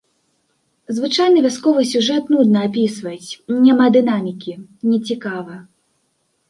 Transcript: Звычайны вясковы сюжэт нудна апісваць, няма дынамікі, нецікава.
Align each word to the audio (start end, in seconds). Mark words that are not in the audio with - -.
Звычайны 0.99 1.43
вясковы 1.47 1.81
сюжэт 1.91 2.23
нудна 2.37 2.59
апісваць, 2.69 3.29
няма 3.67 3.85
дынамікі, 4.01 4.53
нецікава. 4.93 5.55